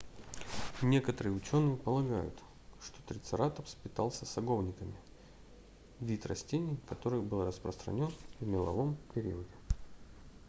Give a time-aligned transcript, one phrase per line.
[0.81, 2.33] некоторые ученые полагают
[2.81, 4.95] что трицератопс питался саговниками
[5.99, 8.09] вид растений который был распространен
[8.39, 9.45] в меловом периоде